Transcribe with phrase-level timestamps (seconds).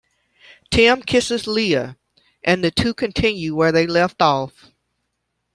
[0.71, 1.95] Tim kisses Leah,
[2.43, 4.71] and the two continue where they left off.